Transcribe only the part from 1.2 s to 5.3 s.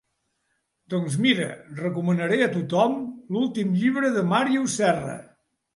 mira, recomanaré a tothom l'últim llibre de Màrius Serra.